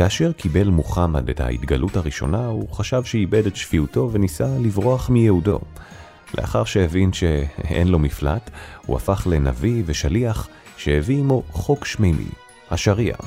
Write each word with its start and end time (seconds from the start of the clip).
כאשר 0.00 0.32
קיבל 0.32 0.68
מוחמד 0.68 1.28
את 1.30 1.40
ההתגלות 1.40 1.96
הראשונה, 1.96 2.46
הוא 2.46 2.68
חשב 2.68 3.04
שאיבד 3.04 3.46
את 3.46 3.56
שפיותו 3.56 4.08
וניסה 4.12 4.46
לברוח 4.60 5.10
מיהודו. 5.10 5.60
לאחר 6.38 6.64
שהבין 6.64 7.12
שאין 7.12 7.88
לו 7.88 7.98
מפלט, 7.98 8.50
הוא 8.86 8.96
הפך 8.96 9.26
לנביא 9.30 9.82
ושליח 9.86 10.48
שהביא 10.76 11.18
עמו 11.18 11.42
חוק 11.50 11.84
שמימי, 11.84 12.28
השריעה. 12.70 13.18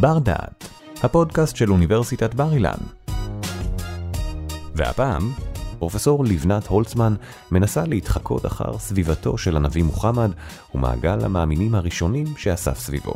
בר 0.00 0.18
דעת, 0.18 0.68
הפודקאסט 1.02 1.56
של 1.56 1.70
אוניברסיטת 1.70 2.34
בר 2.34 2.52
אילן. 2.52 2.80
והפעם, 4.74 5.32
פרופסור 5.80 6.24
לבנת 6.24 6.66
הולצמן 6.66 7.14
מנסה 7.50 7.84
להתחקות 7.86 8.46
אחר 8.46 8.78
סביבתו 8.78 9.38
של 9.38 9.56
הנביא 9.56 9.82
מוחמד 9.82 10.30
ומעגל 10.74 11.24
המאמינים 11.24 11.74
הראשונים 11.74 12.26
שאסף 12.36 12.78
סביבו. 12.78 13.14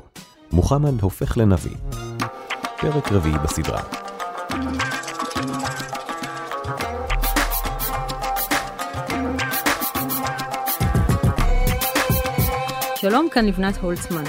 מוחמד 0.53 1.01
הופך 1.01 1.37
לנביא. 1.37 1.77
פרק 2.81 3.13
רביעי 3.13 3.39
בסדרה. 3.45 3.83
שלום, 12.97 13.29
כאן 13.33 13.45
לבנת 13.47 13.77
הולצמן. 13.77 14.25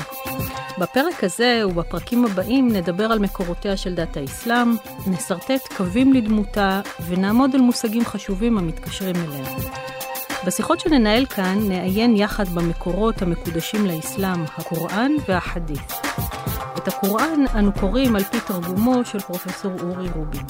בפרק 0.77 1.23
הזה 1.23 1.61
ובפרקים 1.67 2.25
הבאים 2.25 2.71
נדבר 2.71 3.03
על 3.03 3.20
מקורותיה 3.20 3.77
של 3.77 3.95
דת 3.95 4.17
האסלאם, 4.17 4.75
נסרטט 5.07 5.73
קווים 5.77 6.13
לדמותה 6.13 6.81
ונעמוד 7.07 7.55
על 7.55 7.61
מושגים 7.61 8.05
חשובים 8.05 8.57
המתקשרים 8.57 9.15
אליה. 9.15 9.45
בשיחות 10.45 10.79
שננהל 10.79 11.25
כאן 11.25 11.57
נעיין 11.67 12.15
יחד 12.15 12.49
במקורות 12.49 13.21
המקודשים 13.21 13.85
לאסלאם, 13.85 14.43
הקוראן 14.57 15.11
והחדית'. 15.27 15.93
את 16.77 16.87
הקוראן 16.87 17.39
אנו 17.55 17.73
קוראים 17.73 18.15
על 18.15 18.23
פי 18.23 18.37
תרגומו 18.48 19.05
של 19.05 19.20
פרופסור 19.20 19.71
אורי 19.82 20.10
רובין. 20.15 20.45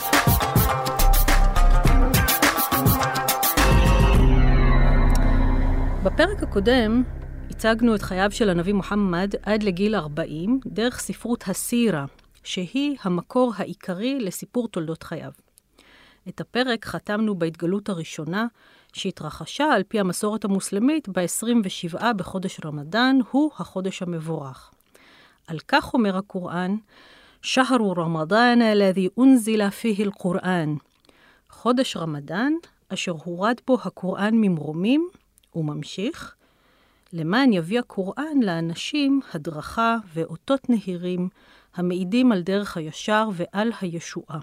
בפרק 6.03 6.43
הקודם 6.43 7.03
הצגנו 7.50 7.94
את 7.94 8.02
חייו 8.02 8.30
של 8.30 8.50
הנביא 8.50 8.72
מוחמד 8.72 9.32
עד 9.42 9.62
לגיל 9.62 9.94
40 9.94 10.60
דרך 10.66 11.00
ספרות 11.00 11.44
הסירה, 11.48 12.04
שהיא 12.44 12.96
המקור 13.02 13.52
העיקרי 13.56 14.20
לסיפור 14.20 14.68
תולדות 14.68 15.02
חייו. 15.02 15.32
את 16.28 16.40
הפרק 16.40 16.84
חתמנו 16.84 17.34
בהתגלות 17.34 17.88
הראשונה, 17.88 18.46
שהתרחשה 18.92 19.64
על 19.64 19.82
פי 19.82 20.00
המסורת 20.00 20.44
המוסלמית 20.44 21.08
ב-27 21.08 22.12
בחודש 22.16 22.60
רמדאן, 22.64 23.18
הוא 23.30 23.50
החודש 23.58 24.02
המבורך. 24.02 24.70
על 25.46 25.58
כך 25.68 25.94
אומר 25.94 26.16
הקוראן, 26.16 26.76
שהרו 27.42 27.92
רמדאן 27.92 28.62
الذي 28.62 29.08
אונזילה 29.16 29.70
פיהי 29.70 30.04
אל-קוראן. 30.04 30.74
חודש 31.50 31.96
רמדאן, 31.96 32.52
אשר 32.88 33.12
הורד 33.24 33.56
בו 33.66 33.78
הקוראן 33.84 34.34
ממרומים, 34.34 35.08
הוא 35.50 35.64
ממשיך, 35.64 36.34
למען 37.15 37.53
יביא 37.53 37.79
הקוראן 37.79 38.39
לאנשים 38.43 39.19
הדרכה 39.33 39.97
ואותות 40.13 40.69
נהירים 40.69 41.29
המעידים 41.75 42.31
על 42.31 42.41
דרך 42.41 42.77
הישר 42.77 43.29
ועל 43.33 43.71
הישועה. 43.81 44.39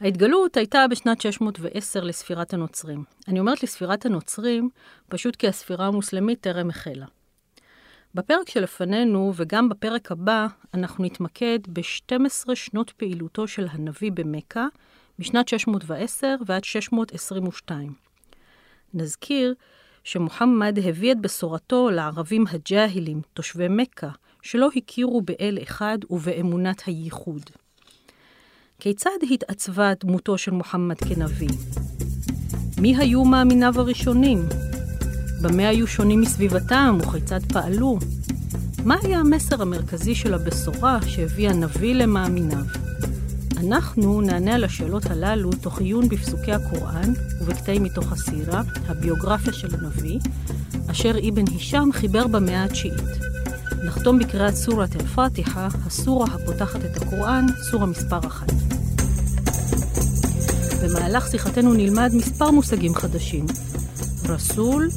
ההתגלות 0.00 0.56
הייתה 0.56 0.84
בשנת 0.90 1.20
610 1.20 2.04
לספירת 2.04 2.54
הנוצרים. 2.54 3.04
אני 3.28 3.40
אומרת 3.40 3.62
לספירת 3.62 4.06
הנוצרים, 4.06 4.70
פשוט 5.08 5.36
כי 5.36 5.48
הספירה 5.48 5.86
המוסלמית 5.86 6.40
טרם 6.40 6.70
החלה. 6.70 7.06
בפרק 8.14 8.48
שלפנינו, 8.48 9.32
וגם 9.36 9.68
בפרק 9.68 10.12
הבא, 10.12 10.46
אנחנו 10.74 11.04
נתמקד 11.04 11.58
ב-12 11.72 12.54
שנות 12.54 12.90
פעילותו 12.90 13.48
של 13.48 13.66
הנביא 13.70 14.12
במכה, 14.14 14.66
משנת 15.18 15.48
610 15.48 16.36
ועד 16.46 16.64
622. 16.64 17.92
נזכיר 18.94 19.54
שמוחמד 20.04 20.78
הביא 20.84 21.12
את 21.12 21.20
בשורתו 21.20 21.90
לערבים 21.90 22.44
הג'אהילים, 22.50 23.20
תושבי 23.34 23.68
מכה, 23.68 24.08
שלא 24.42 24.68
הכירו 24.76 25.22
באל 25.22 25.58
אחד 25.62 25.98
ובאמונת 26.10 26.82
הייחוד. 26.86 27.42
כיצד 28.80 29.10
התעצבה 29.30 29.92
דמותו 30.00 30.38
של 30.38 30.50
מוחמד 30.50 30.96
כנביא? 30.96 31.48
מי 32.80 32.96
היו 32.96 33.24
מאמיניו 33.24 33.80
הראשונים? 33.80 34.38
במה 35.42 35.68
היו 35.68 35.86
שונים 35.86 36.20
מסביבתם 36.20 36.98
וכיצד 37.00 37.40
פעלו? 37.52 37.98
מה 38.84 38.96
היה 39.02 39.18
המסר 39.18 39.62
המרכזי 39.62 40.14
של 40.14 40.34
הבשורה 40.34 40.98
שהביא 41.06 41.48
הנביא 41.50 41.94
למאמיניו? 41.94 42.87
אנחנו 43.60 44.20
נענה 44.20 44.54
על 44.54 44.64
השאלות 44.64 45.06
הללו 45.06 45.50
תוך 45.52 45.80
עיון 45.80 46.08
בפסוקי 46.08 46.52
הקוראן 46.52 47.12
ובקטעים 47.40 47.82
מתוך 47.82 48.12
הסירה, 48.12 48.62
הביוגרפיה 48.86 49.52
של 49.52 49.68
הנביא, 49.74 50.18
אשר 50.90 51.10
אבן 51.28 51.44
הישאם 51.50 51.92
חיבר 51.92 52.26
במאה 52.26 52.64
התשיעית. 52.64 53.18
נחתום 53.84 54.18
בקריאת 54.18 54.54
סורת 54.54 54.96
אל-פתיחה, 54.96 55.68
הסורה 55.86 56.26
הפותחת 56.26 56.84
את 56.84 57.02
הקוראן, 57.02 57.46
סורה 57.70 57.86
מספר 57.86 58.18
אחת. 58.18 58.52
במהלך 60.82 61.30
שיחתנו 61.30 61.74
נלמד 61.74 62.10
מספר 62.14 62.50
מושגים 62.50 62.94
חדשים. 62.94 63.46
רסול, 64.28 64.88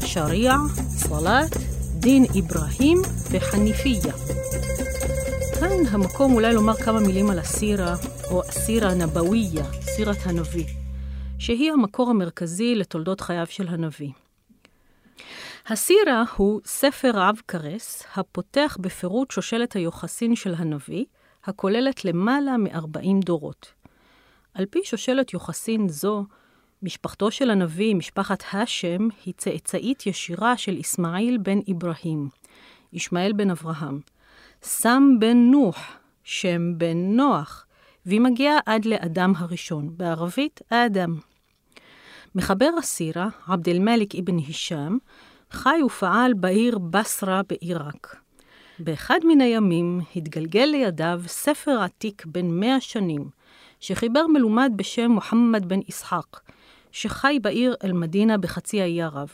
שריע, 0.00 0.56
סלאט, 0.88 1.56
דין 1.98 2.24
אברהים 2.38 2.98
וחניפיה. 3.30 4.12
כאן 5.62 5.86
המקום 5.90 6.32
אולי 6.32 6.54
לומר 6.54 6.74
כמה 6.74 7.00
מילים 7.00 7.30
על 7.30 7.38
הסירה, 7.38 7.94
או 8.30 8.42
הסירה 8.48 8.90
הנבאויה, 8.90 9.64
סירת 9.80 10.16
הנביא, 10.24 10.64
שהיא 11.38 11.72
המקור 11.72 12.10
המרכזי 12.10 12.74
לתולדות 12.74 13.20
חייו 13.20 13.46
של 13.46 13.68
הנביא. 13.68 14.10
הסירה 15.66 16.24
הוא 16.36 16.60
ספר 16.64 17.10
רב 17.14 17.40
קרס, 17.46 18.04
הפותח 18.16 18.76
בפירוט 18.80 19.30
שושלת 19.30 19.72
היוחסין 19.72 20.36
של 20.36 20.54
הנביא, 20.54 21.04
הכוללת 21.44 22.04
למעלה 22.04 22.56
מ-40 22.56 23.24
דורות. 23.24 23.72
על 24.54 24.66
פי 24.66 24.80
שושלת 24.84 25.32
יוחסין 25.32 25.88
זו, 25.88 26.24
משפחתו 26.82 27.30
של 27.30 27.50
הנביא, 27.50 27.94
משפחת 27.94 28.44
האשם, 28.50 29.08
היא 29.24 29.34
צאצאית 29.36 30.06
ישירה 30.06 30.56
של 30.56 30.80
אסמאעיל 30.80 31.38
בן 31.38 31.58
אברהים, 31.70 32.28
ישמעאל 32.92 33.32
בן 33.32 33.50
אברהם, 33.50 34.00
סם 34.62 35.16
בן 35.18 35.36
נוח, 35.36 35.98
שם 36.24 36.78
בן 36.78 36.96
נוח, 36.96 37.66
והיא 38.06 38.20
מגיעה 38.20 38.58
עד 38.66 38.84
לאדם 38.84 39.32
הראשון, 39.36 39.90
בערבית 39.96 40.60
האדם. 40.70 41.18
מחבר 42.34 42.70
הסירה, 42.78 43.28
עבד 43.48 43.68
אל-מליק 43.68 44.14
אבן 44.14 44.36
הישאם, 44.36 44.98
חי 45.50 45.82
ופעל 45.86 46.34
בעיר 46.34 46.78
בסרה 46.78 47.40
בעיראק. 47.48 48.16
באחד 48.78 49.18
מן 49.24 49.40
הימים 49.40 50.00
התגלגל 50.16 50.64
לידיו 50.64 51.22
ספר 51.26 51.80
עתיק 51.80 52.26
בן 52.26 52.46
מאה 52.46 52.80
שנים, 52.80 53.30
שחיבר 53.80 54.26
מלומד 54.26 54.72
בשם 54.76 55.10
מוחמד 55.10 55.68
בן 55.68 55.80
ישחק, 55.88 56.40
שחי 56.92 57.38
בעיר 57.42 57.74
אל-מדינה 57.84 58.38
בחצי 58.38 58.82
האי 58.82 59.02
ערב. 59.02 59.28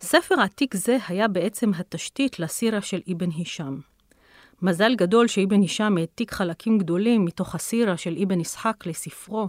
ספר 0.00 0.40
עתיק 0.40 0.76
זה 0.76 0.96
היה 1.08 1.28
בעצם 1.28 1.70
התשתית 1.74 2.38
לסירה 2.38 2.80
של 2.80 3.00
אבן 3.12 3.30
הישאם. 3.30 3.95
מזל 4.62 4.94
גדול 4.94 5.26
שאבן 5.26 5.60
הישאם 5.60 5.98
העתיק 5.98 6.32
חלקים 6.32 6.78
גדולים 6.78 7.24
מתוך 7.24 7.54
הסירה 7.54 7.96
של 7.96 8.18
אבן 8.22 8.40
ישחק 8.40 8.86
לספרו, 8.86 9.48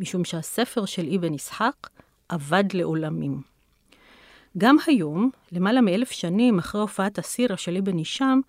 משום 0.00 0.24
שהספר 0.24 0.84
של 0.84 1.14
אבן 1.14 1.34
ישחק 1.34 1.88
אבד 2.30 2.64
לעולמים. 2.74 3.42
גם 4.58 4.76
היום, 4.86 5.30
למעלה 5.52 5.80
מאלף 5.80 6.10
שנים 6.10 6.58
אחרי 6.58 6.80
הופעת 6.80 7.18
הסירה 7.18 7.56
של 7.56 7.76
אבן 7.76 7.96
הישאם, 7.96 8.40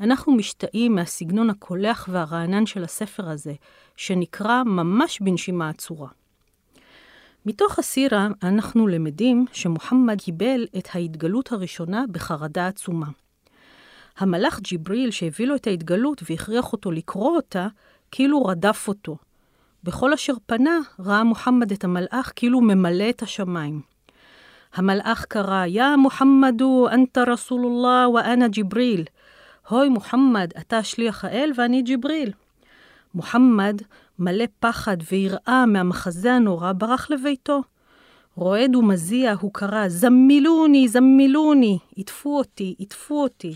אנחנו 0.00 0.34
משתאים 0.34 0.94
מהסגנון 0.94 1.50
הקולח 1.50 2.08
והרענן 2.12 2.66
של 2.66 2.84
הספר 2.84 3.28
הזה, 3.28 3.54
שנקרא 3.96 4.62
ממש 4.62 5.20
בנשימה 5.20 5.68
עצורה. 5.68 6.08
מתוך 7.46 7.78
הסירה 7.78 8.28
אנחנו 8.42 8.86
למדים 8.86 9.46
שמוחמד 9.52 10.20
קיבל 10.20 10.66
את 10.78 10.88
ההתגלות 10.94 11.52
הראשונה 11.52 12.04
בחרדה 12.12 12.66
עצומה. 12.66 13.06
המלאך 14.18 14.60
ג'יבריל 14.60 15.10
שהביא 15.10 15.46
לו 15.46 15.54
את 15.54 15.66
ההתגלות 15.66 16.22
והכריח 16.30 16.72
אותו 16.72 16.90
לקרוא 16.90 17.36
אותה, 17.36 17.68
כאילו 18.10 18.44
רדף 18.44 18.88
אותו. 18.88 19.16
בכל 19.84 20.12
אשר 20.12 20.34
פנה, 20.46 20.78
ראה 21.00 21.24
מוחמד 21.24 21.72
את 21.72 21.84
המלאך 21.84 22.32
כאילו 22.36 22.60
ממלא 22.60 23.10
את 23.10 23.22
השמיים. 23.22 23.80
המלאך 24.74 25.24
קרא, 25.24 25.66
יא 25.66 25.96
מוחמדו, 25.98 26.88
אנתה 26.88 27.22
רסולולlah 27.22 28.08
ואנה 28.14 28.48
ג'יבריל. 28.48 29.04
הוי 29.68 29.88
מוחמד, 29.88 30.50
אתה 30.58 30.82
שליח 30.82 31.24
האל 31.24 31.52
ואני 31.56 31.82
ג'יבריל. 31.82 32.32
מוחמד, 33.14 33.82
מלא 34.18 34.44
פחד 34.60 34.96
ויראה 35.12 35.66
מהמחזה 35.66 36.32
הנורא, 36.32 36.72
ברח 36.72 37.10
לביתו. 37.10 37.62
רועד 38.36 38.76
ומזיע, 38.76 39.34
הוא 39.40 39.50
קרא, 39.54 39.88
זמילוני, 39.88 40.88
זמילוני, 40.88 41.78
עטפו 41.96 42.38
אותי, 42.38 42.74
עטפו 42.80 43.22
אותי. 43.22 43.54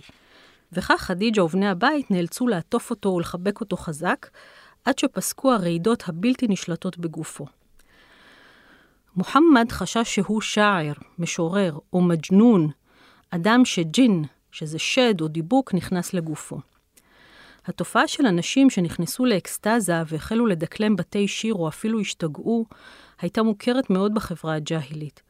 וכך 0.75 1.01
חדיג'ה 1.01 1.45
ובני 1.45 1.69
הבית 1.69 2.11
נאלצו 2.11 2.49
לעטוף 2.49 2.91
אותו 2.91 3.09
ולחבק 3.09 3.61
אותו 3.61 3.77
חזק, 3.77 4.27
עד 4.85 4.99
שפסקו 4.99 5.53
הרעידות 5.53 6.09
הבלתי 6.09 6.47
נשלטות 6.49 6.99
בגופו. 6.99 7.47
מוחמד 9.17 9.73
חשש 9.73 10.15
שהוא 10.15 10.41
שער, 10.41 10.93
משורר, 11.19 11.79
או 11.93 12.01
מג'נון, 12.01 12.71
אדם 13.31 13.65
שג'ין, 13.65 14.25
שזה 14.53 14.79
שד 14.79 15.21
או 15.21 15.29
דיבוק, 15.29 15.75
נכנס 15.75 16.15
לגופו. 16.15 16.59
התופעה 17.67 18.09
של 18.09 18.27
אנשים 18.27 18.71
שנכנסו 18.71 19.25
לאקסטזה 19.25 20.03
והחלו 20.07 20.47
לדקלם 20.47 20.97
בתי 20.97 21.29
שיר 21.29 21.55
או 21.55 21.69
אפילו 21.69 22.01
השתגעו, 22.01 22.67
הייתה 23.21 23.43
מוכרת 23.43 23.91
מאוד 23.91 24.15
בחברה 24.15 24.55
הג'אהילית. 24.55 25.23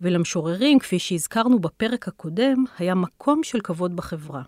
ולמשוררים, 0.00 0.78
כפי 0.78 0.98
שהזכרנו 0.98 1.58
בפרק 1.58 2.08
הקודם, 2.08 2.64
היה 2.78 2.94
מקום 2.94 3.42
של 3.42 3.60
כבוד 3.60 3.96
בחברה. 3.96 4.42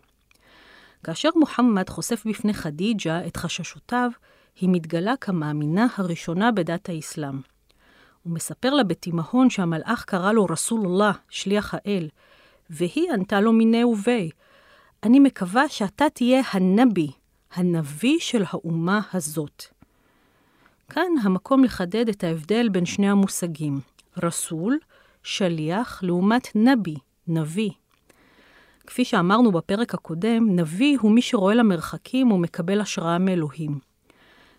כאשר 1.09 1.29
מוחמד 1.37 1.89
חושף 1.89 2.23
בפני 2.27 2.55
חדיג'ה 2.55 3.27
את 3.27 3.37
חששותיו, 3.37 4.11
היא 4.61 4.69
מתגלה 4.73 5.15
כמאמינה 5.21 5.87
הראשונה 5.97 6.53
בדת 6.53 6.89
האסלאם. 6.89 7.41
הוא 8.23 8.35
מספר 8.35 8.75
לה 8.75 8.85
בתימהון 8.85 9.51
שהמלאך 9.51 10.05
קרא 10.05 10.33
לו 10.33 10.47
רסולullah, 10.47 11.17
שליח 11.29 11.75
האל, 11.75 12.09
והיא 12.71 13.13
ענתה 13.13 13.41
לו 13.41 13.53
מיני 13.53 13.85
ובי, 13.85 14.31
אני 15.03 15.21
מקווה 15.21 15.69
שאתה 15.69 16.05
תהיה 16.15 16.43
הנבי, 16.53 17.11
הנביא 17.53 18.19
של 18.21 18.45
האומה 18.49 19.01
הזאת. 19.13 19.65
כאן 20.89 21.13
המקום 21.23 21.65
לחדד 21.65 22.09
את 22.09 22.25
ההבדל 22.25 22.69
בין 22.69 22.87
שני 22.87 23.11
המושגים, 23.11 23.81
רסול, 24.23 24.79
שליח, 25.23 26.03
לעומת 26.03 26.49
נבי, 26.55 26.97
נביא. 27.29 27.71
כפי 28.89 29.05
שאמרנו 29.05 29.53
בפרק 29.53 29.95
הקודם, 29.95 30.47
נביא 30.51 30.99
הוא 31.01 31.13
מי 31.13 31.23
שרואה 31.23 31.55
למרחקים 31.55 32.33
ומקבל 32.33 32.81
השראה 32.81 33.19
מאלוהים. 33.19 33.79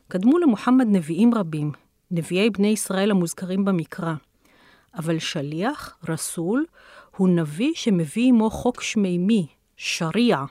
קדמו 0.07 0.37
למוחמד 0.37 0.87
נביאים 0.87 1.33
רבים, 1.33 1.71
נביאי 2.11 2.49
בני 2.49 2.67
ישראל 2.67 3.11
המוזכרים 3.11 3.65
במקרא. 3.65 4.13
אבל 4.95 5.19
שליח, 5.19 5.97
רסול, 6.09 6.65
הוא 7.17 7.29
נביא 7.29 7.71
שמביא 7.75 8.27
עמו 8.27 8.49
חוק 8.49 8.81
שמימי, 8.81 9.47
שריעה. 9.77 10.45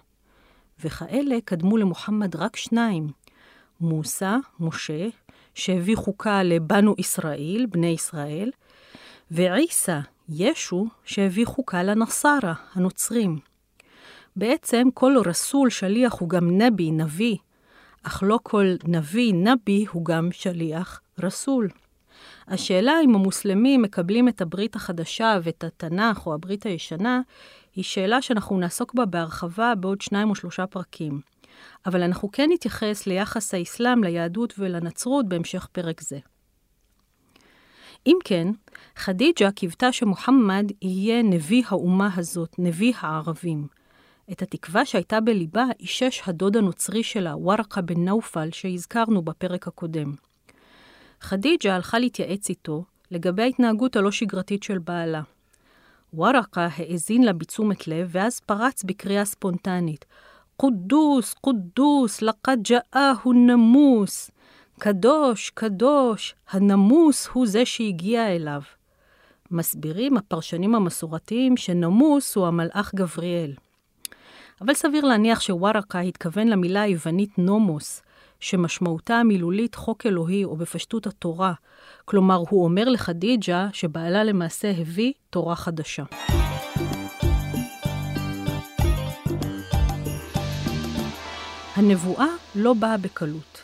וכאלה 0.85 1.37
קדמו 1.45 1.77
למוחמד 1.77 2.37
רק 2.37 2.57
שניים, 2.57 3.09
מוסא, 3.81 4.37
משה, 4.61 5.09
שהביא 5.55 5.97
חוקה 5.97 6.43
לבנו 6.43 6.95
ישראל, 6.99 7.67
בני 7.71 7.87
ישראל, 7.87 8.51
ועיסא, 9.31 10.01
ישו, 10.29 10.87
שהביא 11.05 11.47
חוקה 11.47 11.83
לנסרה, 11.83 12.53
הנוצרים. 12.75 13.48
בעצם 14.39 14.89
כל 14.95 15.15
רסול, 15.27 15.71
שליח, 15.71 16.13
הוא 16.13 16.29
גם 16.29 16.59
נבי, 16.59 16.91
נביא, 16.91 17.37
אך 18.03 18.23
לא 18.27 18.39
כל 18.43 18.75
נביא, 18.85 19.35
נבי, 19.35 19.85
הוא 19.91 20.05
גם 20.05 20.29
שליח, 20.33 21.01
רסול. 21.19 21.69
השאלה 22.49 22.93
אם 23.05 23.15
המוסלמים 23.15 23.83
מקבלים 23.83 24.29
את 24.29 24.41
הברית 24.41 24.77
החדשה 24.77 25.39
ואת 25.43 25.65
התנ"ך 25.65 26.27
או 26.27 26.35
הברית 26.35 26.67
הישנה, 26.67 27.21
היא 27.77 27.85
שאלה 27.85 28.23
שאנחנו 28.23 28.59
נעסוק 28.59 28.95
בה 28.95 29.05
בהרחבה 29.05 29.75
בעוד 29.75 30.01
שניים 30.01 30.31
או 30.31 30.35
שלושה 30.35 30.67
פרקים. 30.67 31.21
אבל 31.87 32.03
אנחנו 32.03 32.33
כן 32.33 32.49
נתייחס 32.53 33.07
ליחס 33.07 33.55
האסלאם 33.55 34.05
ליהדות 34.05 34.55
ולנצרות 34.59 35.29
בהמשך 35.29 35.69
פרק 35.73 36.01
זה. 36.01 36.19
אם 38.07 38.17
כן, 38.25 38.49
חדיג'ה 38.97 39.51
קיוותה 39.51 39.93
שמוחמד 39.93 40.73
יהיה 40.83 41.23
נביא 41.23 41.63
האומה 41.69 42.09
הזאת, 42.17 42.55
נביא 42.59 42.93
הערבים. 43.01 43.78
את 44.33 44.43
התקווה 44.43 44.85
שהייתה 44.85 45.21
בליבה 45.21 45.65
אישש 45.81 46.23
הדוד 46.27 46.57
הנוצרי 46.57 47.03
שלה, 47.03 47.37
ווארקה 47.37 47.81
בן 47.81 48.05
נאופל, 48.05 48.51
שהזכרנו 48.53 49.23
בפרק 49.23 49.69
הקודם. 49.69 50.15
חדיג'ה 51.21 51.75
הלכה 51.75 51.99
להתייעץ 51.99 52.49
איתו 52.49 52.85
לגבי 53.11 53.43
ההתנהגות 53.43 53.97
הלא 53.97 54.11
שגרתית 54.11 54.63
של 54.63 54.79
בעלה. 54.79 55.23
ווארקה 56.15 56.69
האזין 56.77 57.23
לה 57.23 57.33
בתשומת 57.33 57.89
לב, 57.89 58.09
ואז 58.13 58.41
פרץ 58.41 58.85
בקריאה 58.85 59.25
ספונטנית. 59.25 60.05
קודוס, 60.57 61.35
קודוס, 61.35 62.23
לקד 62.23 62.57
ג'אהו 62.63 63.33
נמוס. 63.33 64.31
קדוש, 64.79 65.51
קדוש, 65.51 66.35
הנמוס 66.51 67.27
הוא 67.27 67.47
זה 67.47 67.65
שהגיע 67.65 68.37
אליו. 68.37 68.63
מסבירים 69.51 70.17
הפרשנים 70.17 70.75
המסורתיים 70.75 71.57
שנמוס 71.57 72.37
הוא 72.37 72.47
המלאך 72.47 72.95
גבריאל. 72.95 73.53
אבל 74.61 74.75
סביר 74.75 75.05
להניח 75.05 75.41
שווארקה 75.41 76.01
התכוון 76.01 76.49
למילה 76.49 76.83
היוונית 76.83 77.39
נומוס, 77.39 78.03
שמשמעותה 78.41 79.15
המילולית 79.15 79.75
חוק 79.75 80.07
אלוהי 80.07 80.45
או 80.45 80.57
בפשטות 80.57 81.07
התורה, 81.07 81.53
כלומר 82.05 82.43
הוא 82.49 82.65
אומר 82.65 82.89
לחדיג'ה 82.89 83.69
שבעלה 83.73 84.25
למעשה 84.25 84.71
הביא 84.71 85.13
תורה 85.31 85.57
חדשה. 85.57 86.05
הנבואה 91.77 92.27
לא 92.55 92.75
באה 92.75 92.97
בקלות. 92.97 93.63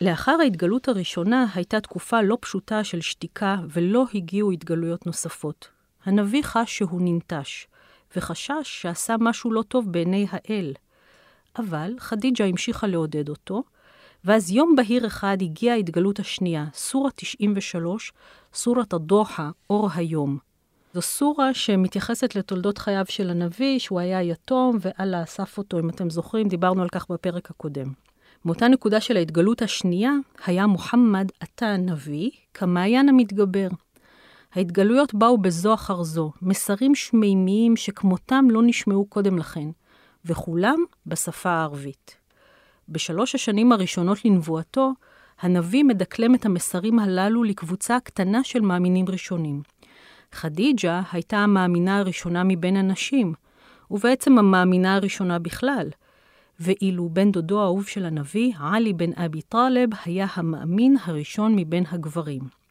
לאחר 0.00 0.36
ההתגלות 0.40 0.88
הראשונה 0.88 1.46
הייתה 1.54 1.80
תקופה 1.80 2.22
לא 2.22 2.38
פשוטה 2.40 2.84
של 2.84 3.00
שתיקה 3.00 3.56
ולא 3.68 4.04
הגיעו 4.14 4.50
התגלויות 4.50 5.06
נוספות. 5.06 5.68
הנביא 6.04 6.42
חש 6.42 6.76
שהוא 6.78 7.00
ננטש, 7.04 7.66
וחשש 8.16 8.62
שעשה 8.64 9.16
משהו 9.20 9.52
לא 9.52 9.62
טוב 9.62 9.92
בעיני 9.92 10.26
האל. 10.30 10.72
אבל 11.58 11.94
חדיג'ה 11.98 12.44
המשיכה 12.44 12.86
לעודד 12.86 13.28
אותו, 13.28 13.62
ואז 14.24 14.50
יום 14.50 14.76
בהיר 14.76 15.06
אחד 15.06 15.36
הגיעה 15.40 15.74
ההתגלות 15.74 16.20
השנייה, 16.20 16.66
סורה 16.74 17.10
93, 17.14 18.12
סורת 18.54 18.92
הדוחה, 18.92 19.50
אור 19.70 19.88
היום. 19.94 20.38
זו 20.94 21.02
סורה 21.02 21.54
שמתייחסת 21.54 22.34
לתולדות 22.34 22.78
חייו 22.78 23.04
של 23.08 23.30
הנביא, 23.30 23.78
שהוא 23.78 24.00
היה 24.00 24.22
יתום, 24.22 24.78
ואללה 24.80 25.22
אסף 25.22 25.58
אותו, 25.58 25.78
אם 25.78 25.88
אתם 25.88 26.10
זוכרים, 26.10 26.48
דיברנו 26.48 26.82
על 26.82 26.88
כך 26.88 27.10
בפרק 27.10 27.50
הקודם. 27.50 27.92
מאותה 28.44 28.68
נקודה 28.68 29.00
של 29.00 29.16
ההתגלות 29.16 29.62
השנייה, 29.62 30.12
היה 30.46 30.66
מוחמד 30.66 31.28
עתה 31.40 31.66
הנביא 31.66 32.30
כמעיין 32.54 33.08
המתגבר. 33.08 33.68
ההתגלויות 34.54 35.14
באו 35.14 35.38
בזו 35.38 35.74
אחר 35.74 36.02
זו, 36.02 36.32
מסרים 36.42 36.94
שמימיים 36.94 37.76
שכמותם 37.76 38.44
לא 38.50 38.62
נשמעו 38.62 39.06
קודם 39.06 39.38
לכן, 39.38 39.68
וכולם 40.24 40.78
בשפה 41.06 41.50
הערבית. 41.50 42.16
בשלוש 42.88 43.34
השנים 43.34 43.72
הראשונות 43.72 44.24
לנבואתו, 44.24 44.92
הנביא 45.40 45.84
מדקלם 45.84 46.34
את 46.34 46.46
המסרים 46.46 46.98
הללו 46.98 47.44
לקבוצה 47.44 47.98
קטנה 48.04 48.44
של 48.44 48.60
מאמינים 48.60 49.04
ראשונים. 49.08 49.62
חדיג'ה 50.32 51.02
הייתה 51.12 51.36
המאמינה 51.36 51.98
הראשונה 51.98 52.44
מבין 52.44 52.76
הנשים, 52.76 53.34
ובעצם 53.90 54.38
המאמינה 54.38 54.94
הראשונה 54.94 55.38
בכלל. 55.38 55.88
ואילו 56.60 57.08
בן 57.08 57.32
דודו 57.32 57.60
האהוב 57.60 57.86
של 57.86 58.04
הנביא, 58.04 58.52
עלי 58.60 58.92
בן 58.92 59.10
אבי 59.12 59.42
טלב, 59.42 59.88
היה 60.04 60.26
המאמין 60.34 60.96
הראשון 61.04 61.56
מבין 61.56 61.84
הגברים. 61.90 62.61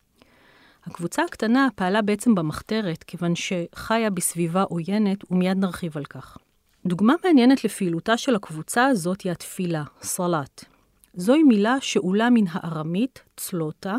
הקבוצה 0.86 1.24
הקטנה 1.24 1.68
פעלה 1.76 2.02
בעצם 2.02 2.36
במחתרת, 2.36 3.04
כיוון 3.04 3.34
שחיה 3.36 4.10
בסביבה 4.10 4.62
עוינת, 4.62 5.32
ומיד 5.32 5.58
נרחיב 5.58 5.98
על 5.98 6.06
כך. 6.06 6.38
דוגמה 6.86 7.14
מעניינת 7.24 7.64
לפעילותה 7.64 8.18
של 8.18 8.36
הקבוצה 8.36 8.86
הזאת 8.86 9.22
היא 9.22 9.32
התפילה, 9.32 9.84
סלאט. 10.02 10.66
זוהי 11.14 11.44
מילה 11.44 11.76
שאולה 11.82 12.30
מן 12.30 12.46
הארמית, 12.50 13.24
צלוטה, 13.38 13.98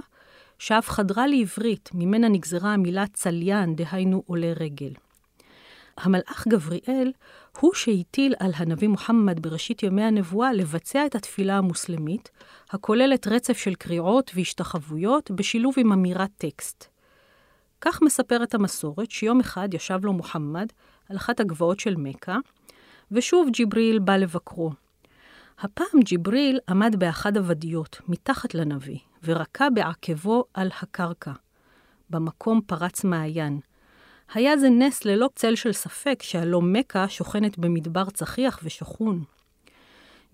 שאף 0.59 0.89
חדרה 0.89 1.27
לעברית, 1.27 1.91
ממנה 1.95 2.29
נגזרה 2.29 2.75
המילה 2.75 3.05
צליין, 3.13 3.77
דהיינו 3.77 4.23
עולה 4.27 4.53
רגל. 4.61 4.93
המלאך 5.97 6.47
גבריאל 6.49 7.13
הוא 7.61 7.75
שהטיל 7.75 8.35
על 8.39 8.51
הנביא 8.55 8.89
מוחמד 8.89 9.41
בראשית 9.41 9.83
ימי 9.83 10.03
הנבואה 10.03 10.53
לבצע 10.53 11.07
את 11.07 11.15
התפילה 11.15 11.59
המוסלמית, 11.59 12.31
הכוללת 12.71 13.27
רצף 13.27 13.59
של 13.59 13.75
קריאות 13.75 14.31
והשתחוויות 14.35 15.31
בשילוב 15.31 15.75
עם 15.77 15.93
אמירת 15.93 16.31
טקסט. 16.37 16.85
כך 17.81 18.03
מספרת 18.03 18.55
המסורת 18.55 19.11
שיום 19.11 19.41
אחד 19.41 19.75
ישב 19.75 19.99
לו 20.03 20.13
מוחמד 20.13 20.67
על 21.09 21.17
אחת 21.17 21.41
הגבעות 21.41 21.81
של 21.81 21.95
מכה, 21.97 22.37
ושוב 23.13 23.49
ג'יבריל 23.53 23.99
בא 23.99 24.17
לבקרו. 24.17 24.73
הפעם 25.59 26.01
ג'יבריל 26.05 26.59
עמד 26.69 26.97
באחד 26.99 27.37
הוודיות, 27.37 28.01
מתחת 28.09 28.55
לנביא, 28.55 28.99
ורקע 29.25 29.69
בעקבו 29.75 30.45
על 30.55 30.71
הקרקע. 30.83 31.33
במקום 32.11 32.61
פרץ 32.67 33.05
מעיין. 33.05 33.61
היה 34.35 34.57
זה 34.57 34.71
נס 34.71 35.05
ללא 35.05 35.29
צל 35.35 35.55
של 35.55 35.73
ספק 35.73 36.23
שהלא 36.23 36.61
מכה 36.63 37.09
שוכנת 37.09 37.59
במדבר 37.59 38.11
צחיח 38.11 38.61
ושכון. 38.63 39.25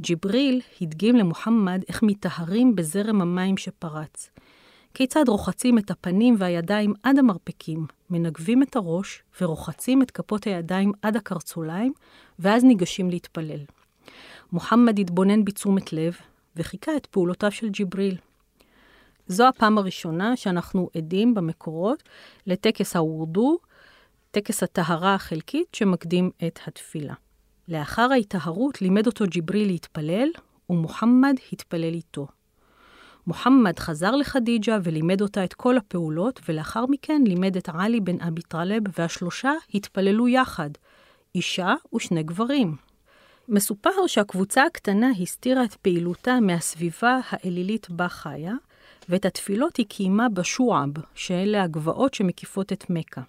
ג'יבריל 0.00 0.60
הדגים 0.80 1.16
למוחמד 1.16 1.82
איך 1.88 2.02
מטהרים 2.02 2.76
בזרם 2.76 3.20
המים 3.20 3.56
שפרץ. 3.56 4.30
כיצד 4.94 5.28
רוחצים 5.28 5.78
את 5.78 5.90
הפנים 5.90 6.34
והידיים 6.38 6.94
עד 7.02 7.18
המרפקים, 7.18 7.86
מנגבים 8.10 8.62
את 8.62 8.76
הראש 8.76 9.22
ורוחצים 9.40 10.02
את 10.02 10.10
כפות 10.10 10.46
הידיים 10.46 10.92
עד 11.02 11.16
הקרצוליים, 11.16 11.92
ואז 12.38 12.64
ניגשים 12.64 13.10
להתפלל. 13.10 13.60
מוחמד 14.52 14.98
התבונן 14.98 15.44
בתשומת 15.44 15.92
לב 15.92 16.16
וחיכה 16.56 16.96
את 16.96 17.06
פעולותיו 17.06 17.50
של 17.50 17.68
ג'יבריל. 17.68 18.16
זו 19.28 19.48
הפעם 19.48 19.78
הראשונה 19.78 20.36
שאנחנו 20.36 20.90
עדים 20.96 21.34
במקורות 21.34 22.02
לטקס 22.46 22.96
הוורדו, 22.96 23.58
טקס 24.30 24.62
הטהרה 24.62 25.14
החלקית 25.14 25.74
שמקדים 25.74 26.30
את 26.46 26.58
התפילה. 26.66 27.14
לאחר 27.68 28.08
ההיטהרות 28.12 28.82
לימד 28.82 29.06
אותו 29.06 29.24
ג'יבריל 29.28 29.68
להתפלל, 29.68 30.28
ומוחמד 30.70 31.34
התפלל 31.52 31.94
איתו. 31.94 32.26
מוחמד 33.26 33.78
חזר 33.78 34.16
לחדיג'ה 34.16 34.78
ולימד 34.82 35.20
אותה 35.20 35.44
את 35.44 35.54
כל 35.54 35.76
הפעולות, 35.76 36.40
ולאחר 36.48 36.86
מכן 36.86 37.22
לימד 37.26 37.56
את 37.56 37.68
עלי 37.68 38.00
בן 38.00 38.20
אבי 38.20 38.42
טלב, 38.42 38.82
והשלושה 38.98 39.52
התפללו 39.74 40.28
יחד, 40.28 40.70
אישה 41.34 41.74
ושני 41.94 42.22
גברים. 42.22 42.76
מסופר 43.48 44.06
שהקבוצה 44.06 44.64
הקטנה 44.64 45.10
הסתירה 45.22 45.64
את 45.64 45.74
פעילותה 45.74 46.40
מהסביבה 46.40 47.20
האלילית 47.28 47.90
בה 47.90 48.08
חיה, 48.08 48.54
ואת 49.08 49.24
התפילות 49.24 49.76
היא 49.76 49.86
קיימה 49.86 50.28
בשועב, 50.28 50.90
שאלה 51.14 51.62
הגבעות 51.62 52.14
שמקיפות 52.14 52.72
את 52.72 52.90
מכה. 52.90 53.20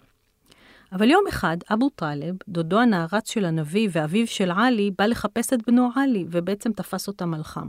אבל 0.92 1.10
יום 1.10 1.24
אחד, 1.28 1.56
אבו 1.72 1.88
טלב, 1.88 2.34
דודו 2.48 2.80
הנערץ 2.80 3.30
של 3.30 3.44
הנביא 3.44 3.88
ואביו 3.92 4.26
של 4.26 4.50
עלי, 4.50 4.90
בא 4.98 5.06
לחפש 5.06 5.52
את 5.52 5.58
בנו 5.66 5.90
עלי, 5.96 6.24
ובעצם 6.30 6.72
תפס 6.72 7.08
אותם 7.08 7.34
על 7.34 7.42
חם. 7.42 7.68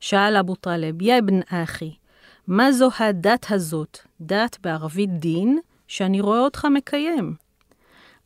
שאל 0.00 0.36
אבו 0.36 0.54
טלב, 0.54 1.02
יא 1.02 1.20
בן 1.20 1.40
אחי, 1.48 1.94
מה 2.46 2.72
זו 2.72 2.88
הדת 2.98 3.46
הזאת, 3.50 3.98
דת 4.20 4.58
בערבית 4.62 5.18
דין, 5.18 5.58
שאני 5.88 6.20
רואה 6.20 6.40
אותך 6.40 6.64
מקיים? 6.64 7.34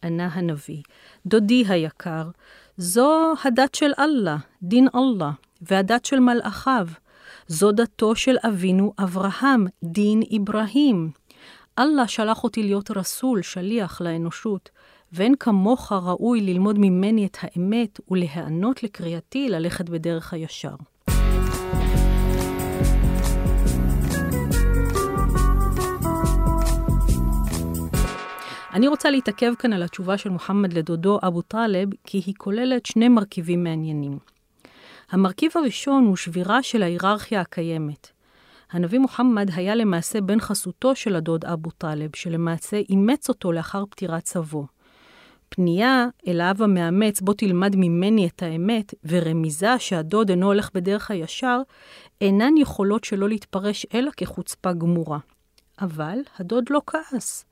ענה 0.03 0.27
הנביא, 0.33 0.83
דודי 1.27 1.65
היקר, 1.69 2.31
זו 2.77 3.33
הדת 3.45 3.75
של 3.75 3.93
אללה, 3.99 4.37
דין 4.63 4.89
אללה, 4.95 5.31
והדת 5.63 6.05
של 6.05 6.21
מלאכיו. 6.21 6.89
זו 7.47 7.73
דתו 7.73 8.15
של 8.15 8.37
אבינו 8.47 8.93
אברהם, 8.99 9.67
דין 9.85 10.23
אברהים. 10.37 11.11
אללה 11.79 12.09
שלח 12.09 12.45
אותי 12.45 12.63
להיות 12.63 12.91
רסול, 12.91 13.43
שליח 13.43 14.01
לאנושות, 14.01 14.71
ואין 15.13 15.35
כמוך 15.41 15.93
ראוי 15.93 16.41
ללמוד 16.41 16.77
ממני 16.79 17.27
את 17.27 17.37
האמת 17.41 18.01
ולהיענות 18.11 18.83
לקריאתי 18.83 19.49
ללכת 19.49 19.89
בדרך 19.89 20.33
הישר. 20.33 20.75
אני 28.73 28.89
רוצה 28.89 29.11
להתעכב 29.11 29.53
כאן 29.59 29.73
על 29.73 29.83
התשובה 29.83 30.19
של 30.19 30.31
מוחמד 30.31 30.73
לדודו 30.73 31.19
אבו 31.27 31.43
טלב, 31.43 31.89
כי 32.05 32.23
היא 32.27 32.35
כוללת 32.39 32.87
שני 32.87 33.09
מרכיבים 33.09 33.65
מעניינים. 33.65 34.19
המרכיב 35.11 35.51
הראשון 35.55 36.05
הוא 36.05 36.17
שבירה 36.17 36.63
של 36.63 36.83
ההיררכיה 36.83 37.41
הקיימת. 37.41 38.13
הנביא 38.73 38.99
מוחמד 38.99 39.51
היה 39.55 39.75
למעשה 39.75 40.21
בן 40.21 40.41
חסותו 40.41 40.95
של 40.95 41.17
הדוד 41.17 41.45
אבו 41.45 41.71
טלב, 41.71 42.11
שלמעשה 42.15 42.77
אימץ 42.77 43.29
אותו 43.29 43.53
לאחר 43.53 43.85
פטירת 43.91 44.27
סבו. 44.27 44.67
פנייה 45.49 46.07
אל 46.27 46.41
האב 46.41 46.63
המאמץ, 46.63 47.21
בוא 47.21 47.35
תלמד 47.35 47.77
ממני 47.77 48.27
את 48.27 48.43
האמת, 48.43 48.95
ורמיזה 49.05 49.79
שהדוד 49.79 50.31
אינו 50.31 50.47
הולך 50.47 50.71
בדרך 50.75 51.11
הישר, 51.11 51.61
אינן 52.21 52.57
יכולות 52.57 53.05
שלא 53.05 53.29
להתפרש 53.29 53.87
אלא 53.95 54.11
כחוצפה 54.17 54.73
גמורה. 54.73 55.19
אבל 55.81 56.19
הדוד 56.39 56.65
לא 56.71 56.81
כעס. 56.87 57.45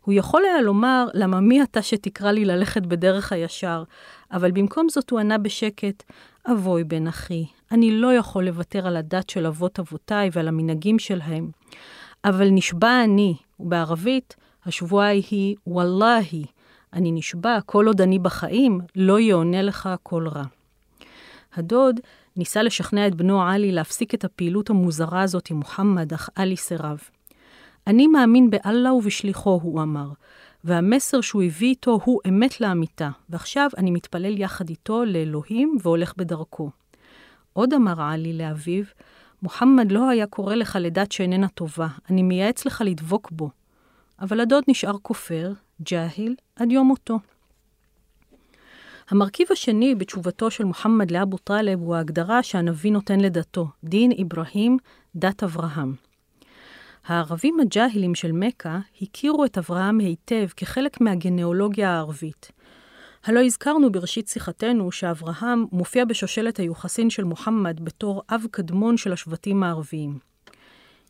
הוא 0.00 0.14
יכול 0.14 0.42
היה 0.44 0.62
לומר, 0.62 1.06
למה 1.14 1.40
מי 1.40 1.62
אתה 1.62 1.82
שתקרא 1.82 2.30
לי 2.30 2.44
ללכת 2.44 2.82
בדרך 2.82 3.32
הישר? 3.32 3.82
אבל 4.32 4.50
במקום 4.50 4.88
זאת 4.88 5.10
הוא 5.10 5.20
ענה 5.20 5.38
בשקט, 5.38 6.02
אבוי 6.52 6.84
בן 6.84 7.06
אחי, 7.06 7.44
אני 7.74 7.90
לא 7.90 8.14
יכול 8.14 8.44
לוותר 8.44 8.86
על 8.86 8.96
הדת 8.96 9.30
של 9.30 9.46
אבות 9.46 9.78
אבותיי 9.78 10.30
ועל 10.32 10.48
המנהגים 10.48 10.98
שלהם. 10.98 11.50
אבל 12.24 12.48
נשבע 12.50 13.04
אני, 13.04 13.34
ובערבית 13.60 14.36
השבועה 14.64 15.08
היא 15.08 15.56
וואלהי, 15.66 16.44
אני 16.92 17.12
נשבע, 17.12 17.58
כל 17.66 17.86
עוד 17.86 18.00
אני 18.00 18.18
בחיים, 18.18 18.80
לא 18.96 19.20
יעונה 19.20 19.62
לך 19.62 19.88
כל 20.02 20.28
רע. 20.28 20.42
הדוד 21.54 22.00
ניסה 22.36 22.62
לשכנע 22.62 23.06
את 23.06 23.14
בנו 23.14 23.42
עלי 23.42 23.72
להפסיק 23.72 24.14
את 24.14 24.24
הפעילות 24.24 24.70
המוזרה 24.70 25.22
הזאת 25.22 25.50
עם 25.50 25.56
מוחמד, 25.56 26.12
אך 26.12 26.28
עלי 26.34 26.56
סירב. 26.56 26.98
אני 27.86 28.06
מאמין 28.06 28.50
באללה 28.50 28.92
ובשליחו, 28.92 29.60
הוא 29.62 29.82
אמר, 29.82 30.08
והמסר 30.64 31.20
שהוא 31.20 31.42
הביא 31.42 31.68
איתו 31.68 31.98
הוא 32.04 32.20
אמת 32.28 32.60
לאמיתה, 32.60 33.10
ועכשיו 33.30 33.70
אני 33.76 33.90
מתפלל 33.90 34.38
יחד 34.38 34.68
איתו 34.68 35.04
לאלוהים 35.04 35.76
והולך 35.82 36.12
בדרכו. 36.16 36.70
עוד 37.54 37.74
אמר 37.74 38.02
עלי 38.02 38.32
לאביו, 38.32 38.84
מוחמד 39.42 39.92
לא 39.92 40.08
היה 40.08 40.26
קורא 40.26 40.54
לך 40.54 40.78
לדת 40.80 41.12
שאיננה 41.12 41.48
טובה, 41.48 41.88
אני 42.10 42.22
מייעץ 42.22 42.66
לך 42.66 42.82
לדבוק 42.86 43.30
בו. 43.30 43.50
אבל 44.20 44.40
הדוד 44.40 44.64
נשאר 44.68 44.98
כופר, 45.02 45.52
ג'אהיל, 45.82 46.34
עד 46.56 46.72
יום 46.72 46.86
מותו. 46.86 47.18
המרכיב 49.10 49.46
השני 49.50 49.94
בתשובתו 49.94 50.50
של 50.50 50.64
מוחמד 50.64 51.10
לאבו 51.10 51.36
טלב 51.38 51.80
הוא 51.80 51.94
ההגדרה 51.94 52.42
שהנביא 52.42 52.92
נותן 52.92 53.20
לדתו, 53.20 53.68
דין 53.84 54.12
אברהים, 54.20 54.78
דת 55.16 55.42
אברהם. 55.42 55.94
הערבים 57.06 57.60
הג'אהילים 57.60 58.14
של 58.14 58.32
מכה 58.32 58.78
הכירו 59.02 59.44
את 59.44 59.58
אברהם 59.58 59.98
היטב 59.98 60.46
כחלק 60.56 61.00
מהגנאולוגיה 61.00 61.90
הערבית. 61.90 62.52
הלא 63.24 63.40
הזכרנו 63.40 63.92
בראשית 63.92 64.28
שיחתנו 64.28 64.92
שאברהם 64.92 65.66
מופיע 65.72 66.04
בשושלת 66.04 66.56
היוחסין 66.56 67.10
של 67.10 67.24
מוחמד 67.24 67.80
בתור 67.80 68.22
אב 68.30 68.46
קדמון 68.50 68.96
של 68.96 69.12
השבטים 69.12 69.62
הערביים. 69.62 70.18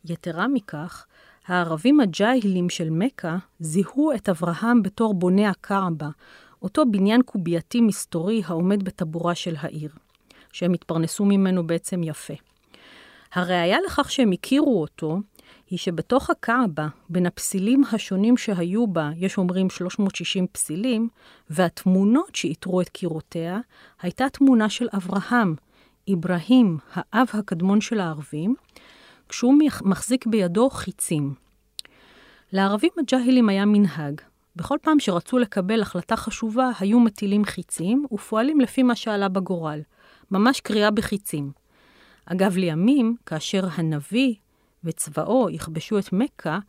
יתרה 0.05 0.47
מכך, 0.47 1.05
הערבים 1.47 1.99
הג'אהילים 1.99 2.69
של 2.69 2.89
מכה 2.89 3.37
זיהו 3.59 4.11
את 4.15 4.29
אברהם 4.29 4.83
בתור 4.83 5.13
בונה 5.13 5.49
הקעבה, 5.49 6.09
אותו 6.61 6.83
בניין 6.91 7.21
קובייתי 7.21 7.81
מסתורי 7.81 8.41
העומד 8.45 8.83
בטבורה 8.83 9.35
של 9.35 9.55
העיר, 9.59 9.91
שהם 10.51 10.73
התפרנסו 10.73 11.25
ממנו 11.25 11.67
בעצם 11.67 12.03
יפה. 12.03 12.33
הראיה 13.33 13.77
לכך 13.85 14.11
שהם 14.11 14.31
הכירו 14.31 14.81
אותו, 14.81 15.19
היא 15.69 15.79
שבתוך 15.79 16.29
הקעבה, 16.29 16.87
בין 17.09 17.25
הפסילים 17.25 17.83
השונים 17.91 18.37
שהיו 18.37 18.87
בה, 18.87 19.09
יש 19.17 19.37
אומרים 19.37 19.69
360 19.69 20.47
פסילים, 20.47 21.09
והתמונות 21.49 22.35
שאיתרו 22.35 22.81
את 22.81 22.89
קירותיה, 22.89 23.59
הייתה 24.01 24.29
תמונה 24.29 24.69
של 24.69 24.87
אברהם, 24.95 25.55
אברהים, 26.13 26.77
האב 26.93 27.27
הקדמון 27.33 27.81
של 27.81 27.99
הערבים, 27.99 28.55
כשהוא 29.29 29.55
מחזיק 29.81 30.25
בידו 30.25 30.69
חיצים. 30.69 31.33
לערבים 32.51 32.91
הג'אהילים 32.97 33.49
היה 33.49 33.65
מנהג. 33.65 34.21
בכל 34.55 34.77
פעם 34.81 34.99
שרצו 34.99 35.37
לקבל 35.37 35.81
החלטה 35.81 36.15
חשובה, 36.15 36.69
היו 36.79 36.99
מטילים 36.99 37.45
חיצים 37.45 38.05
ופועלים 38.11 38.61
לפי 38.61 38.83
מה 38.83 38.95
שעלה 38.95 39.29
בגורל. 39.29 39.79
ממש 40.31 40.59
קריאה 40.59 40.91
בחיצים. 40.91 41.51
אגב, 42.25 42.57
לימים, 42.57 43.15
כאשר 43.25 43.67
הנביא 43.71 44.35
וצבאו 44.85 45.49
יכבשו 45.49 45.99
את 45.99 46.13
מכה, 46.13 46.59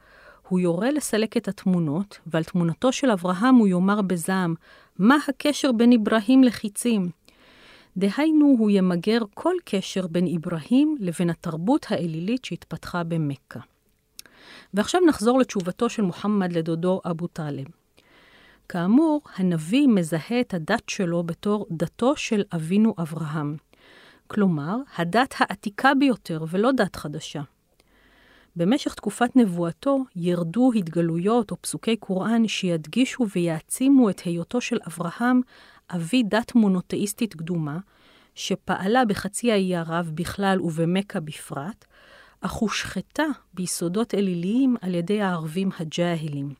הוא 0.49 0.61
יורה 0.61 0.90
לסלק 0.90 1.37
את 1.37 1.49
התמונות, 1.49 2.18
ועל 2.26 2.44
תמונתו 2.44 2.92
של 2.92 3.11
אברהם 3.11 3.54
הוא 3.54 3.68
יאמר 3.68 4.02
בזעם, 4.02 4.54
מה 4.99 5.16
הקשר 5.28 5.73
בין 5.73 5.92
אברהים 5.92 6.44
לחיצים? 6.44 7.08
דהיינו, 7.96 8.56
הוא 8.58 8.70
ימגר 8.70 9.18
כל 9.35 9.54
קשר 9.64 10.06
בין 10.06 10.26
אברהים 10.37 10.96
לבין 11.00 11.30
התרבות 11.30 11.87
האלילית 11.90 12.44
שהתפתחה 12.44 13.04
במכה. 13.04 13.61
ועכשיו 14.75 15.00
נחזור 15.08 15.38
לתשובתו 15.38 15.88
של 15.88 16.02
מוחמד 16.02 16.52
לדודו 16.52 17.00
אבו 17.11 17.26
טלב. 17.26 17.66
כאמור, 18.68 19.20
הנביא 19.37 19.88
מזהה 19.88 20.40
את 20.40 20.54
הדת 20.54 20.88
שלו 20.88 21.23
בתור 21.23 21.66
דתו 21.70 22.16
של 22.16 22.42
אבינו 22.54 22.94
אברהם. 22.99 23.56
כלומר, 24.26 24.76
הדת 24.96 25.35
העתיקה 25.38 25.94
ביותר 25.94 26.44
ולא 26.50 26.73
דת 26.73 26.96
חדשה. 26.96 27.42
במשך 28.57 28.95
תקופת 28.95 29.37
נבואתו 29.37 30.05
ירדו 30.17 30.73
התגלויות 30.73 31.51
או 31.51 31.57
פסוקי 31.61 31.97
קוראן 31.97 32.49
שידגישו 32.49 33.27
ויעצימו 33.37 34.11
את 34.11 34.21
היותו 34.21 34.61
של 34.61 34.79
אברהם 34.87 35.41
אבי 35.91 36.23
דת 36.23 36.55
מונותאיסטית 36.55 37.35
קדומה, 37.35 37.79
שפעלה 38.35 39.05
בחצי 39.05 39.53
האי 39.53 39.77
ערב 39.77 40.11
בכלל 40.15 40.61
ובמכה 40.61 41.21
בפרט, 41.21 41.85
אך 42.41 42.53
הושחתה 42.53 43.25
ביסודות 43.55 44.15
אליליים 44.15 44.77
על 44.81 44.95
ידי 44.95 45.21
הערבים 45.21 45.71
הג'אהילים. 45.79 46.55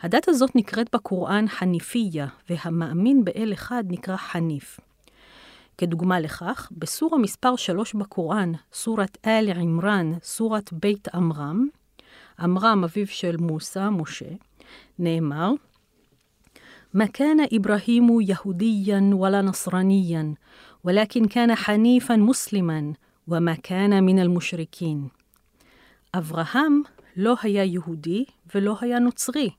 הדת 0.00 0.28
הזאת 0.28 0.56
נקראת 0.56 0.94
בקוראן 0.94 1.48
חניפיה, 1.48 2.26
והמאמין 2.50 3.24
באל 3.24 3.52
אחד 3.52 3.84
נקרא 3.88 4.16
חניף. 4.16 4.80
כדוגמה 5.79 6.19
לכך, 6.19 6.69
בסורה 6.71 7.17
מספר 7.17 7.55
3 7.55 7.93
בקוראן, 7.93 8.51
סורת 8.73 9.17
אל 9.25 9.51
עמרן, 9.55 10.11
סורת 10.21 10.73
בית 10.73 11.07
עמרם, 11.07 11.67
עמרם 12.39 12.83
אביו 12.83 13.07
של 13.07 13.37
מוסא, 13.37 13.89
משה, 13.89 14.29
נאמר, 14.99 15.51
ما 16.95 17.05
كان 17.05 17.47
إبراهيم 17.53 18.21
يهوديا 18.21 19.11
ولا 19.13 19.41
نصرانيا 19.41 20.35
ولكن 20.83 21.25
كان 21.25 21.55
حنيفا 21.55 22.15
مسلما 22.15 22.93
وما 23.27 23.55
كان 23.55 24.03
من 24.03 24.19
المشركين. 24.19 25.09
אברהם 26.13 26.81
לא 27.17 27.35
היה 27.43 27.63
יהודי 27.63 28.25
ולא 28.55 28.77
היה 28.81 28.99
נוצרי, 28.99 29.49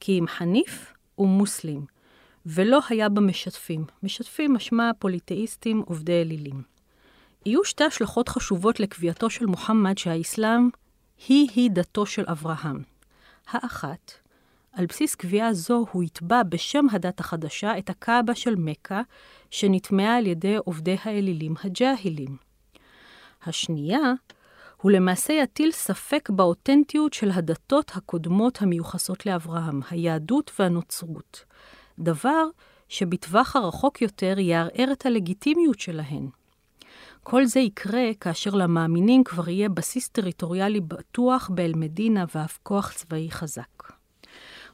כי 0.00 0.18
אם 0.18 0.26
חניף 0.26 0.94
ומוסלים, 1.18 1.86
ולא 2.49 2.79
היה 2.89 3.09
במשתפים. 3.09 3.85
משתפים 4.03 4.53
משמע 4.53 4.91
פוליטאיסטים 4.99 5.83
עובדי 5.85 6.21
אלילים. 6.21 6.61
יהיו 7.45 7.63
שתי 7.63 7.83
השלכות 7.83 8.29
חשובות 8.29 8.79
לקביעתו 8.79 9.29
של 9.29 9.45
מוחמד 9.45 9.97
שהאסלאם 9.97 10.69
היא-היא 11.27 11.71
דתו 11.71 12.05
של 12.05 12.23
אברהם. 12.27 12.83
האחת, 13.47 14.11
על 14.71 14.85
בסיס 14.85 15.15
קביעה 15.15 15.53
זו 15.53 15.85
הוא 15.91 16.03
יתבע 16.03 16.43
בשם 16.43 16.85
הדת 16.91 17.19
החדשה 17.19 17.77
את 17.77 17.89
הקאבה 17.89 18.35
של 18.35 18.55
מכה, 18.57 19.01
שנטמעה 19.51 20.17
על 20.17 20.25
ידי 20.25 20.55
עובדי 20.55 20.97
האלילים 21.03 21.55
הג'אהילים. 21.63 22.37
השנייה, 23.45 24.13
הוא 24.77 24.91
למעשה 24.91 25.33
יטיל 25.33 25.71
ספק 25.71 26.29
באותנטיות 26.29 27.13
של 27.13 27.31
הדתות 27.31 27.91
הקודמות 27.95 28.61
המיוחסות 28.61 29.25
לאברהם, 29.25 29.81
היהדות 29.89 30.51
והנוצרות, 30.59 31.43
דבר 31.99 32.43
שבטווח 32.89 33.55
הרחוק 33.55 34.01
יותר 34.01 34.39
יערער 34.39 34.91
את 34.91 35.05
הלגיטימיות 35.05 35.79
שלהן. 35.79 36.27
כל 37.23 37.45
זה 37.45 37.59
יקרה 37.59 38.03
כאשר 38.19 38.49
למאמינים 38.49 39.23
כבר 39.23 39.49
יהיה 39.49 39.69
בסיס 39.69 40.09
טריטוריאלי 40.09 40.79
בטוח 40.79 41.49
באל-מדינה 41.53 42.25
ואף 42.35 42.59
כוח 42.63 42.93
צבאי 42.93 43.31
חזק. 43.31 43.93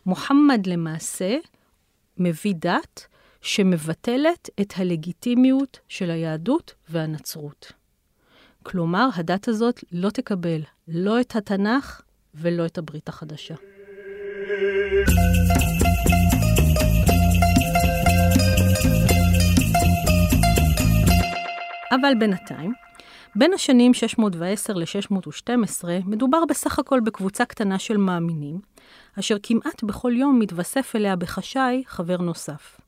מוחמד 0.06 0.68
למעשה 0.68 1.38
מביא 2.18 2.53
דת 2.58 3.08
שמבטלת 3.42 4.50
את 4.62 4.74
הלגיטימיות 4.77 5.80
של 5.88 6.12
היהדות 6.12 6.74
והנצרות. 6.89 7.72
כלומר, 8.63 9.10
הדת 9.15 9.48
הזאת 9.48 9.84
לא 9.92 10.10
תקבל 10.10 10.62
לא 10.88 11.22
את 11.22 11.36
התנ"ך 11.36 12.01
ולא 12.36 12.65
את 12.65 12.77
הברית 12.77 13.10
החדשה. 13.10 13.56
אבל 21.92 22.13
בינתיים, 22.20 22.74
בין 23.36 23.54
השנים 23.54 23.94
610 23.94 24.74
ל-612 24.74 25.84
מדובר 26.06 26.46
בסך 26.50 26.80
הכל 26.80 27.00
בקבוצה 27.00 27.46
קטנה 27.46 27.80
של 27.80 27.98
מאמינים, 27.98 28.60
אשר 29.20 29.38
כמעט 29.44 29.84
בכל 29.84 30.12
יום 30.16 30.40
מתווסף 30.40 30.96
אליה 30.96 31.16
בחשאי 31.16 31.84
חבר 31.88 32.18
נוסף. 32.18 32.80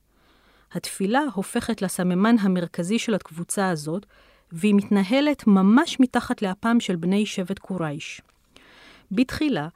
התפילה 0.71 1.21
הופכת 1.33 1.81
לסממן 1.81 2.35
המרכזי 2.39 2.99
של 2.99 3.13
הקבוצה 3.13 3.69
הזאת, 3.69 4.05
והיא 4.51 4.75
מתנהלת 4.75 5.47
ממש 5.47 5.99
מתחת 5.99 6.41
לאפם 6.41 6.79
של 6.79 6.95
בני 6.95 7.25
שבט 7.25 7.59
קורייש. 7.59 8.21
בתחילה, 9.11 9.67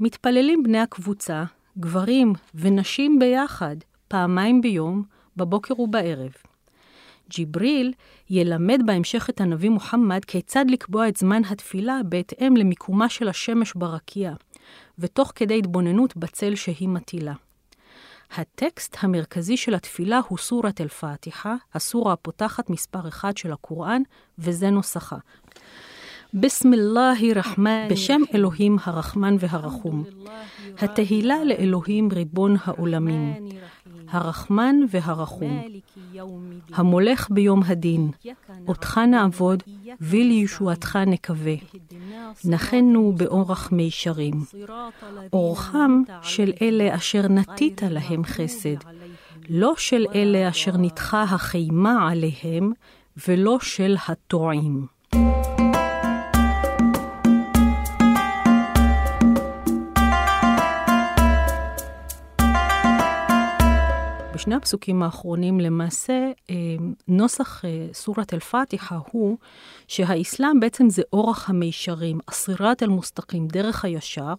מתפללים 0.00 0.62
בני 0.62 0.78
הקבוצה, 0.78 1.44
גברים 1.78 2.32
ונשים 2.54 3.18
ביחד, 3.18 3.76
פעמיים 4.08 4.60
ביום, 4.60 5.02
בבוקר 5.36 5.80
ובערב. 5.80 6.32
ג'יבריל 7.30 7.92
ילמד 8.30 8.80
בהמשך 8.86 9.30
את 9.30 9.40
הנביא 9.40 9.70
מוחמד 9.70 10.24
כיצד 10.24 10.64
לקבוע 10.68 11.08
את 11.08 11.16
זמן 11.16 11.42
התפילה 11.44 12.00
בהתאם 12.04 12.56
למיקומה 12.56 13.08
של 13.08 13.28
השמש 13.28 13.72
ברקיע, 13.74 14.32
ותוך 14.98 15.32
כדי 15.34 15.58
התבוננות 15.58 16.16
בצל 16.16 16.54
שהיא 16.54 16.88
מטילה. 16.88 17.34
הטקסט 18.36 18.96
המרכזי 19.00 19.56
של 19.56 19.74
התפילה 19.74 20.20
הוא 20.28 20.38
סורת 20.38 20.80
אל-פאתיחה, 20.80 21.54
הסורה 21.74 22.12
הפותחת 22.12 22.70
מספר 22.70 23.08
אחד 23.08 23.36
של 23.36 23.52
הקוראן, 23.52 24.02
וזה 24.38 24.70
נוסחה. 24.70 25.16
בסמילאהי 26.34 27.32
רחמן, 27.32 27.88
בשם 27.90 28.20
אלוהים 28.34 28.76
הרחמן 28.84 29.36
והרחום. 29.38 30.04
התהילה 30.78 31.44
לאלוהים 31.44 32.08
ריבון 32.12 32.56
העולמים, 32.64 33.34
הרחמן 34.08 34.76
והרחום. 34.88 35.62
המולך 36.74 37.30
ביום 37.30 37.62
הדין, 37.66 38.10
אותך 38.68 38.98
נעבוד 38.98 39.62
ולישועתך 40.00 40.98
נקווה. 41.06 41.54
נחנו 42.44 43.12
באורח 43.16 43.72
מישרים. 43.72 44.34
אורחם 45.32 46.02
של 46.22 46.52
אלה 46.62 46.94
אשר 46.94 47.28
נתית 47.28 47.82
להם 47.82 48.24
חסד, 48.24 48.76
לא 49.48 49.74
של 49.76 50.06
אלה 50.14 50.48
אשר 50.48 50.76
נדחה 50.76 51.22
החימה 51.22 52.10
עליהם, 52.10 52.72
ולא 53.28 53.58
של 53.60 53.96
הטועים. 54.08 54.86
בשני 64.42 64.54
הפסוקים 64.54 65.02
האחרונים 65.02 65.60
למעשה 65.60 66.30
אה, 66.50 66.54
נוסח 67.08 67.64
אה, 67.64 67.86
סורת 67.92 68.34
אל-פתיחה 68.34 68.98
הוא 69.10 69.38
שהאסלאם 69.88 70.60
בעצם 70.60 70.90
זה 70.90 71.02
אורח 71.12 71.50
המישרים, 71.50 72.18
אסירת 72.26 72.82
אל-מוסתקים, 72.82 73.48
דרך 73.48 73.84
הישר, 73.84 74.34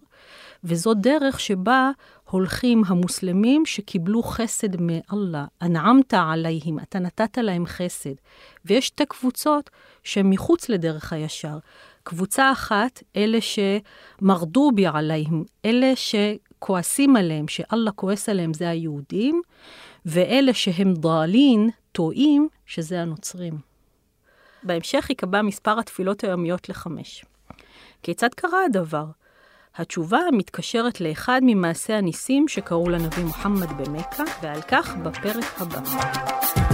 וזו 0.63 0.93
דרך 0.93 1.39
שבה 1.39 1.91
הולכים 2.29 2.83
המוסלמים 2.87 3.65
שקיבלו 3.65 4.23
חסד 4.23 4.81
מאללה, 4.81 5.45
אנעמת 5.61 6.13
עליהם, 6.13 6.79
אתה 6.79 6.99
נתת 6.99 7.37
להם 7.37 7.65
חסד. 7.65 8.15
ויש 8.65 8.87
שתי 8.87 9.05
קבוצות 9.05 9.69
שהן 10.03 10.29
מחוץ 10.29 10.69
לדרך 10.69 11.13
הישר. 11.13 11.57
קבוצה 12.03 12.51
אחת, 12.51 13.03
אלה 13.15 13.37
שמרדו 13.41 14.71
בי 14.75 14.85
עליהם, 14.87 15.43
אלה 15.65 15.93
שכועסים 15.95 17.15
עליהם, 17.15 17.47
שאללה 17.47 17.91
כועס 17.91 18.29
עליהם, 18.29 18.53
זה 18.53 18.69
היהודים, 18.69 19.41
ואלה 20.05 20.53
שהם 20.53 20.93
דאלין, 20.93 21.69
טועים, 21.91 22.47
שזה 22.65 23.01
הנוצרים. 23.01 23.57
בהמשך 24.63 25.09
ייקבע 25.09 25.41
מספר 25.41 25.79
התפילות 25.79 26.23
היומיות 26.23 26.69
לחמש. 26.69 27.25
כיצד 28.03 28.33
קרה 28.33 28.65
הדבר? 28.65 29.05
התשובה 29.75 30.19
מתקשרת 30.31 31.01
לאחד 31.01 31.41
ממעשי 31.43 31.93
הניסים 31.93 32.47
שקראו 32.47 32.89
לנביא 32.89 33.23
מוחמד 33.23 33.69
במכה, 33.77 34.23
ועל 34.41 34.61
כך 34.61 34.95
בפרק 34.95 35.61
הבא. 35.61 36.72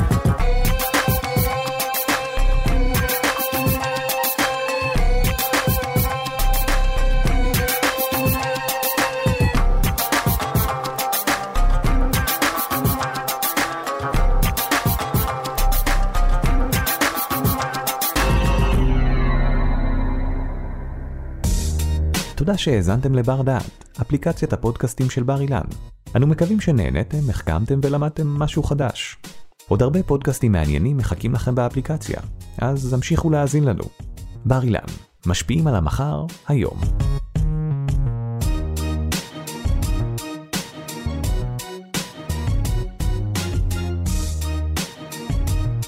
תודה 22.49 22.57
שהאזנתם 22.57 23.15
לבר 23.15 23.41
דעת, 23.41 23.99
אפליקציית 24.01 24.53
הפודקאסטים 24.53 25.09
של 25.09 25.23
בר 25.23 25.41
אילן. 25.41 25.63
אנו 26.15 26.27
מקווים 26.27 26.59
שנהנתם, 26.59 27.29
החכמתם 27.29 27.79
ולמדתם 27.83 28.27
משהו 28.27 28.63
חדש. 28.63 29.17
עוד 29.67 29.81
הרבה 29.81 30.03
פודקאסטים 30.03 30.51
מעניינים 30.51 30.97
מחכים 30.97 31.33
לכם 31.33 31.55
באפליקציה, 31.55 32.19
אז 32.57 32.93
המשיכו 32.93 33.29
להאזין 33.29 33.63
לנו. 33.63 33.83
בר 34.45 34.63
אילן, 34.63 34.79
משפיעים 35.25 35.67
על 35.67 35.75
המחר, 35.75 36.25
היום. 36.47 36.79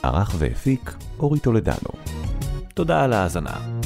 ערך 0.03 0.35
והפיק 0.37 0.95
אורי 1.19 1.39
טולדנו. 1.39 1.89
תודה 2.73 3.03
על 3.03 3.13
ההאזנה. 3.13 3.81